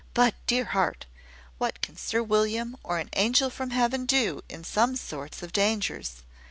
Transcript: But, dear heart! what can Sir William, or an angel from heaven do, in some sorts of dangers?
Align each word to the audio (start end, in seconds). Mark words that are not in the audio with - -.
But, 0.15 0.33
dear 0.47 0.65
heart! 0.65 1.05
what 1.59 1.79
can 1.81 1.95
Sir 1.95 2.23
William, 2.23 2.75
or 2.83 2.97
an 2.97 3.11
angel 3.13 3.51
from 3.51 3.69
heaven 3.69 4.07
do, 4.07 4.41
in 4.49 4.63
some 4.63 4.95
sorts 4.95 5.43
of 5.43 5.53
dangers? 5.53 6.23